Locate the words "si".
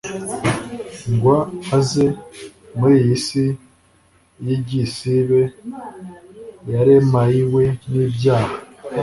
3.25-3.45